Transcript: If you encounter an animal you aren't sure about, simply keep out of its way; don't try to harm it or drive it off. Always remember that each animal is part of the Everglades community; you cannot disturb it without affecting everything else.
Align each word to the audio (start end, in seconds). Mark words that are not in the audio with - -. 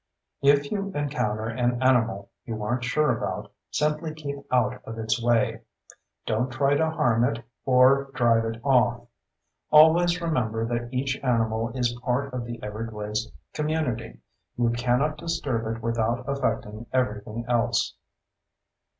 If 0.41 0.71
you 0.71 0.91
encounter 0.95 1.45
an 1.45 1.79
animal 1.83 2.31
you 2.43 2.63
aren't 2.63 2.83
sure 2.85 3.15
about, 3.15 3.51
simply 3.69 4.15
keep 4.15 4.37
out 4.51 4.81
of 4.83 4.97
its 4.97 5.21
way; 5.21 5.61
don't 6.25 6.49
try 6.51 6.73
to 6.73 6.89
harm 6.89 7.23
it 7.23 7.45
or 7.67 8.09
drive 8.15 8.45
it 8.45 8.59
off. 8.65 9.05
Always 9.69 10.19
remember 10.19 10.65
that 10.65 10.91
each 10.91 11.17
animal 11.23 11.69
is 11.77 11.93
part 12.03 12.33
of 12.33 12.45
the 12.45 12.59
Everglades 12.63 13.31
community; 13.53 14.19
you 14.57 14.71
cannot 14.71 15.19
disturb 15.19 15.67
it 15.67 15.83
without 15.83 16.27
affecting 16.27 16.87
everything 16.91 17.45
else. 17.47 17.93